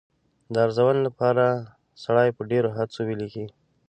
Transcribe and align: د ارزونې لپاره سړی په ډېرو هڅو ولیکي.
د 0.53 0.55
ارزونې 0.65 1.01
لپاره 1.07 1.45
سړی 2.03 2.29
په 2.37 2.41
ډېرو 2.51 2.69
هڅو 2.77 2.99
ولیکي. 3.09 3.45